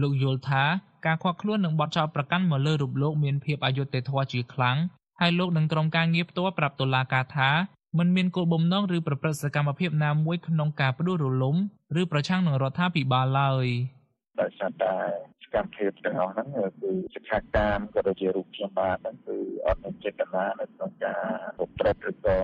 [0.00, 0.64] លោកយល់ថា
[1.06, 4.76] ការខាត់ខ្លួននឹងបទចោទប្រកាន់មកលើរូបលោកមានភាពអយុត្តិធម៌ជាខ្លាំង
[5.20, 7.50] ហើយលោកនឹងក្រុមការងារផ្ទាល់ប្រាប់តុលាការថា
[7.98, 11.56] មិនមានគោលបំណងឬប្រព្រឹត្តសកម្មភាពណាមួយក្នុងការផ្ដួលរលំ
[12.00, 13.66] ឬប្រឆាំងនឹងរដ្ឋាភិបាលឡើយ
[14.40, 14.94] ដោយសារតែ
[15.44, 16.48] សកម្មភាពទាំងអស់ហ្នឹង
[16.82, 21.22] គឺសិក្ខាកាមក៏ដូចជារូបខ្ញុំបាទហ្នឹងគឺអត់មានចេតនានៅក្នុងការ
[21.58, 22.38] ប្រព្រឹត្តឬក៏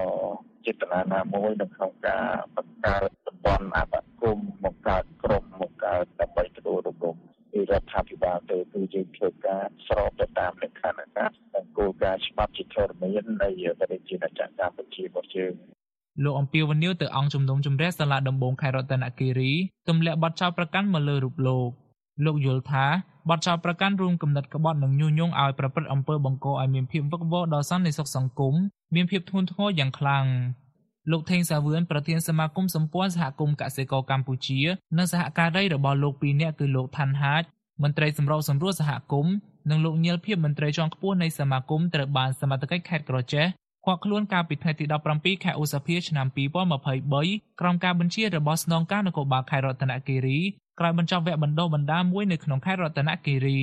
[0.67, 6.46] ចេតនាណាមួយនៅក្នុងការបង្កើតតំបន់អបគមបង្កើតក្រុមបង្កើតដើម្បីទទួលរំលំពី
[7.77, 15.55] រដ្ឋាភិបាលទៅគឺយើងធ្វើការស្របទៅតាមលក្ខខណ្ឌអាកាសនិងគោលការណ៍ច្បាប់ជាធរមាននៃប្រទេសជាណាចក្រកម្ពុជារបស់យើង
[16.25, 19.53] លោកអំពីវនីវទៅអង្គជំនុំជម្រះសាលាដំបងខេត្តរតនគិរី
[19.89, 21.69] ទម្លាក់បទចោទប្រកាន់មកលើរូបលោក
[22.25, 22.87] លោកយល់ថា
[23.31, 28.55] បទចោទប្រកាន់រួមគំនិតក្បត់និងញុះញង់ឲ្យប្រព្រឹត្តអំពើបង្កឲ្យមានភាពវឹកវរដល់សន្តិសុខសង្គម
[28.95, 30.27] មានភាពធ្ងន់ធ្ងរយ៉ាងខ្លាំង
[31.11, 34.61] លោកថេងសាវឿនប្រធានសមាគមសម្ព័ន្ធសហគមន៍កសិករកម្ពុជា
[34.97, 37.45] និងសហការីរបស់លោកពីរនាក់គឺលោកថាន់ហាជ
[37.83, 39.35] មន្ត្រីសម្របសម្រួលសហគមន៍
[39.71, 43.47] និងលោកញិលភៀបមន្ត្រីជាន់ខ្ពស់នៃសមាគមត្រូវបានសមត្ថកិច្ចខេត្តក្រចេះ
[43.85, 44.85] ឃាត់ខ្លួនកាលពីថ្ងៃទី
[45.15, 50.39] 17ខែឧសភាឆ្នាំ2023ក្រោមការបញ្ជារបស់ស្នងការនគរបាលខេត្តរតនគិរី
[50.79, 53.61] ក្រោយបញ្ចប់វគ្គបណ្ដុះបណ្ដាលមួយនៅក្នុងខេត្តរតនគិរី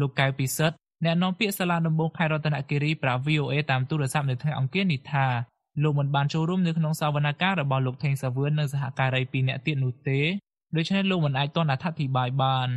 [0.00, 5.26] លោកកៅពិសិដ្ឋអ្នកនាំពាក្យសាលាដំបងខេត្តរតនគិរីប្រាប់ VOA តាមទូរស័ព្ទនៅថ្ងៃអង្គារនេះថា
[5.82, 10.20] លោកមិនបានចូលរួមនៅក្នុងសវនកម្មរបស់លោកថេងសាវឿននិងសហការី2នាក់ទៀតនោះទេ
[10.76, 12.68] ដូច្នេះលោកមិនអាចទាន់អធិប្បាយបាន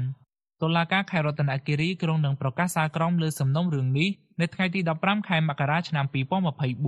[0.62, 4.10] តុលាការខេត្តរតនគិរីក្រុងនឹងប្រកាសសាលក្រមលើសំណុំរឿងនេះ
[4.42, 6.06] នៅថ្ងៃទី15ខែមករាឆ្នាំ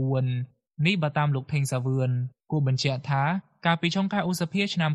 [0.02, 2.10] 2024នេះបើតាមលោកថេងសាវឿន
[2.52, 3.24] គូបញ្ជាក់ថា
[3.66, 4.92] កាលពីចុងខែឧសភាឆ្នាំ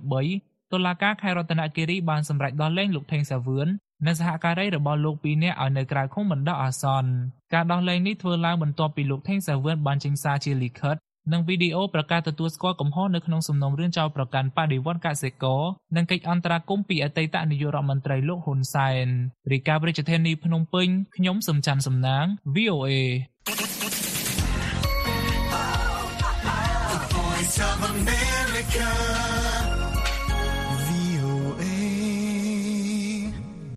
[0.00, 3.66] 2023តុលាការខេត្តរតនគិរីបានសម្រេចដោះលែងលោកថេងសាវឿន
[4.06, 7.10] និងសហការីរបស់លោកពីរនាក់ឲ្យនៅក្រៅឃុំបណ្ដោះអាសន្ន
[7.54, 10.96] ការដោះលែងនេះធ្វើឡើងបន្ទាប់ពីលោកថេងសាវឿនបានចេញសារជាលិខិត
[11.32, 15.62] និងវីដេអូប្រកាសទទួលស្គាល់កំហុសនៅក្នុងសំណុំរឿងចោលប្រកាន់បដិវត្តកសិករ
[15.96, 19.06] និងកិច្ចអន្តរាគមន៍ពីអតីតនាយករដ្ឋមន្ត្រីលោកហ៊ុនសែន
[19.52, 22.92] រីកាប្រជាធានីភ្នំពេញខ្ញុំសំច័ន្ទសំណាង VOA
[26.90, 29.13] The Voice of America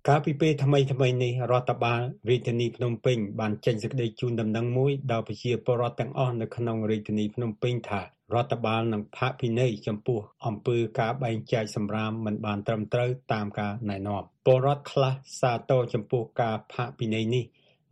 [0.09, 8.01] កាលពីពេលថ្មីថ្មីនេះរដ្ឋបាលរាជធានីភ្នំពេញបានចេញសេចក្តីជូនដំណឹងមួយដល់ប្រជាពលរដ្ឋទាំងអស់នៅក្នុងរាជធានីភ្នំពេញថា
[8.33, 17.45] រដ្ឋបាលនឹងផាកពិន័យចំពោះអំពើការបែងចែកសម្រាមមិនបានត្រឹមត្រូវតាមការណែនាំពលរដ្ឋខ្លះសាទរចំពោះការផាកពិន័យនេះ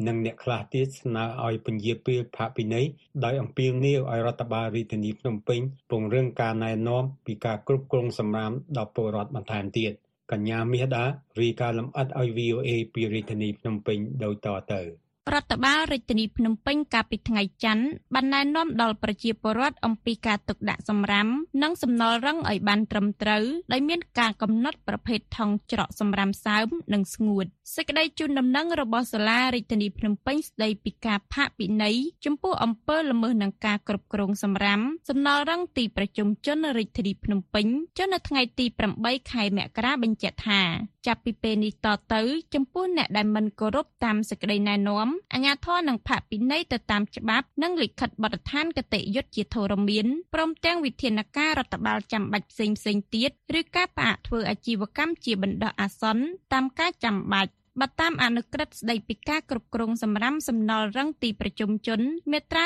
[0.08, 2.86] និងអ្នកខ្លះទៀតស្នើឲ្យពន្យាពេលផាកពិន័យ
[3.24, 5.60] ដោយអំពាវនាវឲ្យរដ្ឋបាលរាជធានីភ្នំពេញ
[5.92, 9.94] ពង្រឹងការណែនាំពីការគ្រប់គ្រងសម្រាមដល់ពលរដ្ឋបន្ថែមទៀត
[10.32, 11.06] កញ្ញាមាសដា
[11.42, 21.28] រាយការណ៍លម្អិតឲ្យ VOA ពីរាជធានីភ្នំពេញដូចតទៅ រដ្ឋបាលរាជធានីភ្នំពេញកាលពីថ្ងៃច័ន្ទបានណែនាំដល់ប្រជាពលរដ្ឋអំពីការទុកដាក់សម្រាម
[21.64, 37.66] និងសំណល់រឹងឲ្យបានត្រឹមត្រូវដោយមានការកំណត់ប្រភេទថង់ច្រកសម្រាមសើមនិងស្ងួតសេចក្តីជូនដំណឹងរបស់សាលារាជធានីភ្នំពេញស្តីពីការផាកពិន័យចំពោះអំពើល្មើសនឹងការគ្រប់គ្រងសម្រាមសំណល់រឹងទីប្រជុំជនរាជធានីភ្នំពេញ
[37.98, 38.66] ចុះនៅថ្ងៃទី
[38.98, 40.62] 8ខែមករាបញ្ជាក់ថា
[41.08, 42.22] ចាប់ពីពេលនេះតទៅ
[42.54, 62.64] ចំពោះអ្នកដែលមិនគោរពតាមសេចក្តីណែនាំអាជ្ញាធរនឹងផាកពិន័យទៅតាមច្បាប់និងលិខិតបទដ្ឋានគតិយុត្តជាធរមានព្រមទាំងវិធានការរដ្ឋបាលចាំបាច់ផ្សេងផ្សេងទៀតឬការផ្អាកធ្វើអាជីវកម្មជាបណ្ដោះអាសន្នតាមការចាំបាច់បើតាមអនុក្រឹត្យស្តីពីការគ្រប់គ្រងសម្រាមសំណល់រឹងទីប្រជុំជន មាត្រា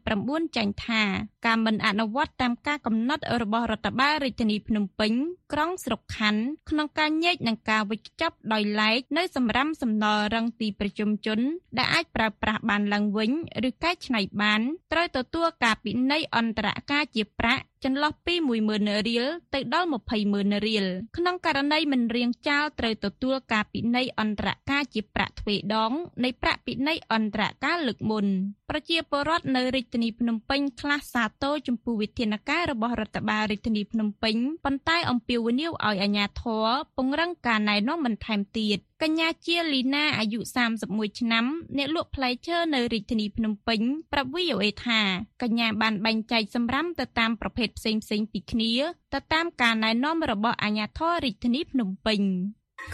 [0.00, 1.02] 39ចែងថា
[1.46, 5.12] ការមិនអនុវត្តតាមការកំណត់របស់រដ្ឋបាលរាជធានីភ្នំពេញ
[5.52, 11.40] ក្រុងស្រុកខណ្ឌក្នុងការញែកនិងការវិច្ចចាប់ដោយឡែកនៅសម្រាមសំណល់រឹងទីប្រជុំជន
[11.78, 13.30] ដែលអាចប្រើប្រាស់បានឡើងវិញ
[13.68, 14.60] ឬកែច្នៃបាន
[14.92, 18.34] ត្រូវទទួលការពិន័យអន្តរការជាប្រាក់ចន្លោះពី
[18.72, 19.88] 10000រៀលទៅដល់
[20.26, 25.92] 200,000រៀលក្នុងករណីមិនរៀងចាលត្រូវទទួលការពិន័យអន្តរការជាប្រាក់ទ្វេដង
[26.24, 28.26] នៃប្រាក់ពិន័យអន្តរការលើកមុន
[28.70, 40.40] ប្រជាពលរដ្ឋនៅរាជធានីភ្នំពេញខ្លះសាទរចំពោះវិធានការរបស់រដ្ឋបាលរាជធានីភ្នំពេញប៉ុន្តែអំពាវនាវឲ្យអាជ្ញាធរពង្រឹងការណែនាំបន្ថែមទៀតកញ្ញាជាលីណាអាយុ
[40.78, 41.44] 31ឆ្នាំ
[41.76, 43.80] អ្នកលក់ផ្លែឈើនៅរាជធានីភ្នំពេញ
[44.12, 45.00] ប្រាប់ VOA ថា
[45.42, 48.72] កញ្ញាបានបែងចែកសម្រាមទៅតាមប្រភេទផ្សេងៗពីគ្នា
[49.14, 52.22] ទៅតាមការណែនាំរបស់អាជ្ញាធររាជធានីភ្នំពេញ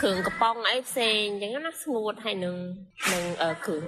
[0.01, 2.57] គ្រឿងកំប៉ុងអីផ្សេងអញ្ចឹងណាស្ងួតហើយនឹង
[3.13, 3.25] នឹង
[3.67, 3.83] គ្រឿង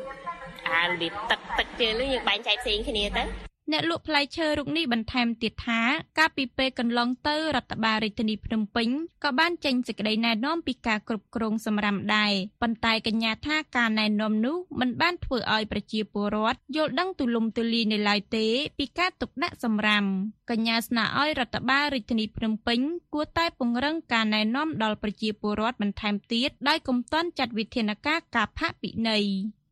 [0.69, 3.25] អាលីទឹកទឹកជាងនេះយើងបែងចែកផ្សេងគ្នាទៅ
[3.73, 5.81] អ្នកលក់ផ្លែឈើរូបនេះបន្ថែមទៀតថា
[6.19, 8.89] កាលពីពេលកន្លងទៅរដ្ឋបាលរាជធានីភ្នំពេញ
[9.25, 18.47] ក៏បានចេញសេចក្តីណែនាំពីការគ្រប់គ្រងសម្រាមដែរប៉ុន្តែកញ្ញាថាការណែនាំនោះមិនបានធ្វើឲ្យប្រជាពលរដ្ឋយល់ដឹងទូលំទូលាយនៅឡើយទេ
[18.79, 20.05] ពីការទុកដាក់សម្រាម
[20.51, 22.81] កញ្ញាស្នើឲ្យរដ្ឋបាលរាជធានីភ្នំពេញ
[23.15, 29.27] គួរតែពង្រឹងការណែនាំដល់ប្រជាពលរដ្ឋបន្ថែមទៀតដោយកុំទាន់ចាត់វិធានការការផាកពិន័យ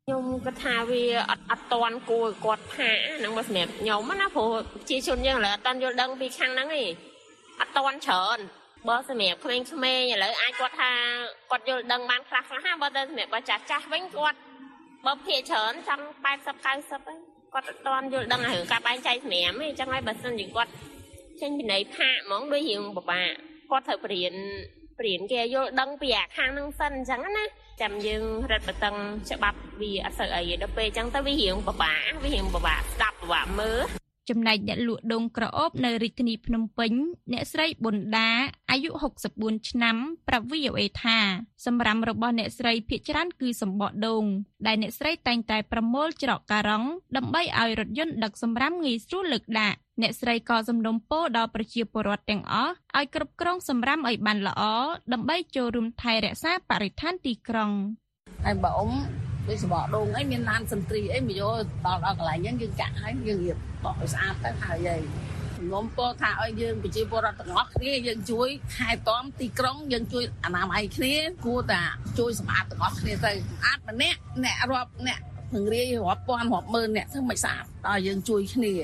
[0.07, 4.51] ខ្ញុំគិតថាវាអត់អត់តន់គួរគាត់ផាកហ្នឹងមកសម្រាប់ខ្ញុំណាព្រោះ
[4.89, 6.91] ជាជនយើងឥឡូវអត់តន់យល់ដឹងពីខាងហ្នឹងឯង
[7.61, 8.39] អត់តន់ច្រើន
[8.89, 10.91] បើសម្រាប់ក្មេងៗឥឡូវអាចគាត់ថា
[11.51, 14.39] គាត់យល់ដឹងបានខ្លះខ្លះណាបើទៅសម្រាប់បើចាស់ចាស់វិញគាត់
[15.07, 17.19] បើភាកច្រើនចង់80 90ហ្នឹង
[17.55, 20.71] គាត់អត់ទាន់យល់ដឹងរឿងការបែងចែកសម្រាប់ទេអញ្ចឹងហើយបើសិនជាគាត់
[21.41, 23.31] ចេញពីនៃផាកហ្មងដូចរឿងពិបាក
[23.71, 24.35] គាត់ត្រូវបរៀន
[24.99, 27.45] បរៀនគេយល់ដឹងពីអាខាងហ្នឹងសិនអញ្ចឹងណា
[27.83, 28.97] ចាំយើងរឹតបន្តឹង
[29.31, 33.81] ច្បាប់វាអត់សូវអីដល់ពេលអញ្ចឹងទៅវារៀងពិបាកវារៀងពិបាកស្ដាប់ពិបាកមើល
[34.29, 36.93] ចំណែកអ្នកលក់ដូងក្រអូបនៅរាជធានីភ្នំពេញ
[37.33, 38.31] អ្នកស្រីប៊ុនដា
[38.71, 38.91] អាយុ
[39.31, 39.97] 64ឆ្នាំ
[40.29, 41.19] ប្រាប់ VOA ថា
[41.67, 44.25] សម្រាប់របស់អ្នកស្រីភ ieck ច្រើនគឺសម្បកដូង
[44.67, 54.63] ដែលអ្នកស្រីតែងតែប្រមូលច្រកការ៉ង់ដើម្បីឲ្យរថយន្តដឹកសម្រាមងាយស្រួលលើកដាក់អ្នកស្រីក៏សំណូមពរដល់ប្រជាពលរដ្ឋទាំងអស់ឲ្យគ្រប់គ្រងសម្រាមឲ្យបានល្អ
[55.13, 57.71] ដើម្បីចូលរួមថែរក្សាបរិស្ថានទីក្រុង
[58.45, 61.55] ហើយបើអ៊ំ ដូចសបកដូងអីមានឡានសន្ទ្រីអីមកយក
[61.87, 65.03] ដល់ដល់កន្លែងហ្នឹងយើងចាក់ហើយយើងរៀបបោះឲ្យស្អាតទៅហើយហើយ
[65.57, 71.83] ខ្ញុំពោលថាឲ្យយើងប្រជាពលរដ្ឋទាំងអស់គ្នាយើងជួយថែទាំទីក្រុងយើងជួយអនាម័យគ្នាគួរតែ
[72.19, 75.21] ជួយសម្អាតទាំងអស់គ្នាទៅស្អាតម្នាក់អ្នករាប់អ្នក
[75.53, 78.75] ពង្រាយរាប់ពាន់រាប់ម៉ឺនអ្នកធ្វើមិនស្អាតដល់យើងជួយគ្នា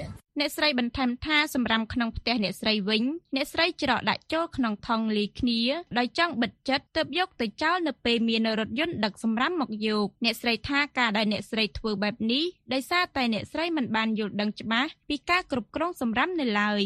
[0.40, 3.02] អ្នកស្រីបន្ថែមថាសម្រាប់ក្នុងផ្ទះអ្នកស្រីវិញ
[3.36, 5.60] អ្នកស្រីច្រកដាក់ចូលក្នុងថង់លីគ្នា
[5.98, 16.84] ដោយចង់បិទចិត្តទើបយកទៅចោលនៅពេលមានរថយន្តដឹកសម្រាមមកយកអ្នកស្រីថាការដែលអ្នកស្រីធ្វើបែបនេះដោយសារតែអ្នកស្រីមិនបានយល់ដឹងច្បាស់ពីការគ្រប់គ្រងសម្រាមនៅឡើយ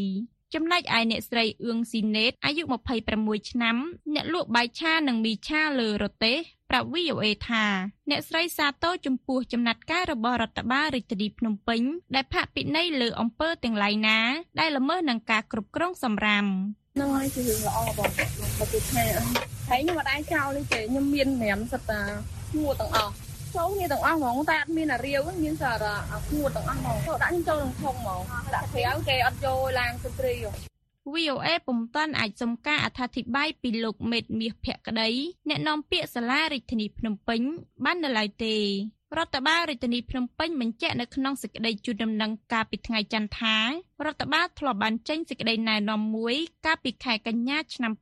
[0.54, 2.62] ចំណែកឯអ្នកស្រីអឿងស៊ីណេតអាយុ
[3.06, 3.76] 26ឆ្នាំ
[4.14, 6.36] អ្នកលក់បាយឆានិងមីឆាលើរទេះ
[6.72, 7.66] ប្រាប់ VOA ថា
[8.10, 11.82] អ្នកស្រីសាទរចំពោះចំណាត់ការរបស់រដ្ឋបាលរាជធានីភ្នំពេញ
[12.14, 14.18] ដែលផាកពិន័យលើអំពើទាំងឡាយណា
[14.60, 16.44] ដែលល្មើសនឹងការគ្រប់គ្រងសម្រាម
[16.94, 18.10] ហ្នឹងហើយគឺរឿងល្អបង
[18.58, 19.04] បើគេថា
[19.68, 22.00] ហើយខ្ញុំមិនដែរចោលទេខ្ញុំមាន5សិតតា
[22.50, 23.12] ឈ្មោះទាំងអស់
[23.56, 28.20] ចូលគ្នាទាំងអស់ហ្មងតែអត់មានអារាវមានសារអាឈ្មោះទាំងអស់ហ្មងចូលដាក់ខ្ញុំចូលក្នុងធុងហ្មង
[28.54, 30.34] ដាក់ក្រៅគេអត់យកឡានសន្ទ្រី
[31.14, 35.08] VOA ពុំតាន់អាចសុំការអត្ថាធិប្បាយពីលោកមេតមាសភក្តី
[35.48, 37.40] អ្នកនាំពាក្យសាលារាជធានីភ្នំពេញ
[37.84, 38.56] បាននៅឡើយទេ
[39.18, 43.56] រដ្ឋបាលរាជធានីភ្នំពេញបញ្ជាក់នៅក្នុងសេចក្តីជូនដំណឹងកាលពីថ្ងៃច័ន្ទថា
[44.06, 46.34] រដ្ឋបាលធ្លាប់បានចេញសេចក្តីណែនាំមួយ
[46.66, 47.92] កាលពីខែកញ្ញាឆ្នាំ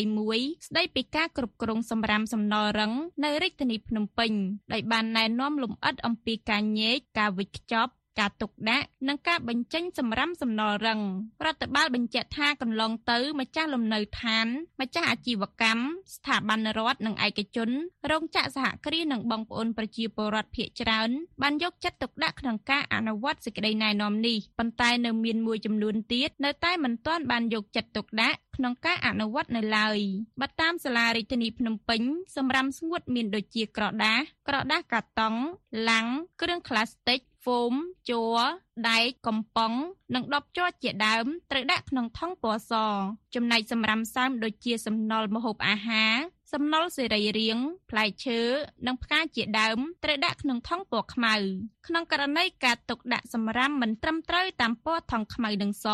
[0.00, 2.92] 2021ស្តីពីការគ្រប់គ្រងសម្រាមសំណល់រឹង
[3.24, 4.32] នៅរាជធានីភ្នំពេញ
[4.72, 11.00] ដោយបានណែនាំលម្អិតអំពីការញែកការវិចខ្ចប់ ការទុកដាក់និងការបញ្ចេញសម្រាមសំណល់រឹង
[11.44, 14.46] រដ្ឋបាលបញ្ជាក់ថាកន្លងទៅម្ចាស់លំនៅឋាន
[14.80, 15.82] ម្ចាស់អាជីវកម្ម
[16.14, 17.70] ស្ថាប័នរដ្ឋនិងឯកជន
[18.10, 21.10] រោងចក្រសហគ្រាសនិងបងប្អូនប្រជាពលរដ្ឋភៀសច្រើន
[21.42, 29.98] បានយកចិត្តទុកដាក់ក្នុងការអនុវត្តសេចក្តីណែនាំនេះប៉ុន្តែនៅមានមួយចំនួនទៀតនៅតែមិនទាន់បានយកចិត្តទុកដាក់ក្នុងការអនុវត្តនៅឡើយ
[30.40, 32.02] បើតាមសាលារាជធានីភ្នំពេញ
[32.36, 35.34] សម្រាប់ស្ងួតមានដូចជាក្រដាសក្រដាសកាតុង
[35.90, 36.06] ឡាំង
[36.40, 37.74] គ្រឿងក្លាស្ទិក ហ្វូម
[38.10, 38.38] ជ័រ
[38.90, 39.72] ដែកកំប៉ុង
[40.14, 42.72] និងដបជ័រជាដើមត្រូវដាក់ក្នុងថង់ពណ៌ស
[43.34, 46.14] ចំណែកសម្រាមសើមដូចជាសំណល់ម្ហូបអាហារ
[46.54, 48.40] សំណល់សេរីរាង្គផ្លែឈើ
[48.86, 51.34] និងផ្កាជាដើមត្រូវដាក់ក្នុងថង់ពណ៌ខ្មៅ
[51.86, 55.86] ក្នុងករណីការទុកដាក់សម្រាមមិនត្រឹមត្រូវតាមពណ៌ថង់ខ្មៅនិងស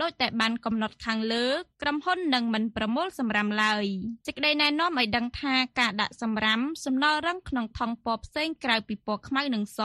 [0.00, 1.46] ដោយតែបានកំណត់ខាងលើ
[1.82, 3.84] ក្រុមហ៊ុននឹងមិនប្រមូលសម្រាមឡើយ
[4.26, 9.80] សេចក្តីណែនាំឲ្យដឹងថាការដាក់សម្រាមសំណល់រឹងក្នុងថង់ពណ៌ផ្សេងក្រៅពីពណ៌ខ្មៅនិងស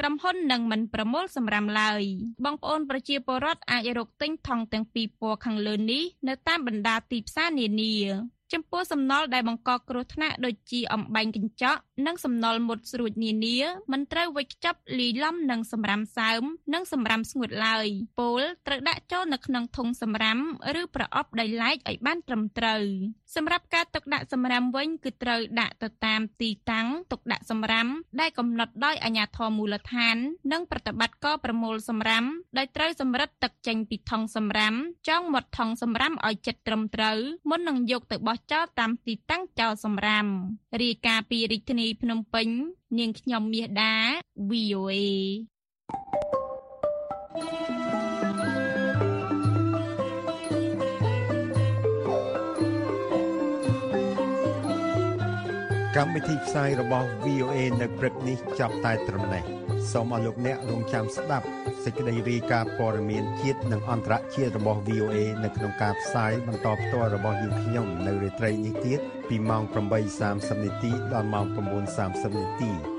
[0.00, 2.02] ក្រុមហ៊ុននឹងមិនប្រមូលសម្រាមឡើយ
[2.44, 7.96] បងប្អូនប្រជាពលរដ្ឋអាចរកទិញថង់ទាំងពីរពណ៌ខាងលើនេះនៅតាមបណ្ដាទីផ្សារនានា
[8.52, 13.58] ចំពោះសំណល់ដែលបង្កគ្រោះថ្នាក់ដូចជាអំបែងកញ្ចក់ និងសំណល់មុតស្រួចនានា
[13.92, 16.42] មិនត្រូវវេចខ្ចប់លាយឡំនឹងសម្រាមសើម
[16.74, 17.86] និងសម្រាមស្ងួតឡើយ
[18.20, 20.38] ពោលត្រូវដាក់ចូលនៅក្នុងធុងសម្រាម
[20.80, 22.82] ឬប្រអប់ដោយឡែកឲ្យបានត្រឹមត្រូវ
[23.36, 27.86] សម្រាប់ការទុកដាក់សម្រាមវិញគឺត្រូវដាក់ទៅតាមទីតាំងទុកដាក់សម្រាម
[28.20, 30.16] ដែលកំណត់ដោយអាជ្ញាធរមូលដ្ឋាន
[30.52, 32.24] និងប្រតិបត្តិការប្រមូលសម្រាម
[32.58, 34.74] ដោយត្រូវសម្រិតទឹកចេញពីថង់សម្រាម
[35.08, 37.18] ចងមាត់ថង់សម្រាមឲ្យជិតត្រឹមត្រូវ
[37.50, 40.26] មុននឹងយកទៅបោះចោលតាមទីតាំងចោលសម្រាម
[40.82, 42.48] រាយការណ៍ពីរាជធានីភ្នំពេញ
[42.98, 43.94] នាងខ្ញុំមាសដា
[44.50, 44.94] VOA
[55.96, 61.46] កម្មវិធីផ្សាយរបស់ VOA នៅព្រឹកនេះចាប់តែត្រឹមនេះ សូមអរលោកអ្នករងចាំស្ដាប់
[61.84, 69.62] សេចក្តីរាយការណ៍ព័ត៌មានជាតិនិងអន្តរជាតិរបស់ VOA នៅក្នុងការផ្សាយបន្តផ្ទាល់របស់យើងខ្ញុំនៅរាត្រីនេះទៀតពីម៉ោង
[70.14, 72.97] 8:30នាទីដល់ម៉ោង9:30នាទី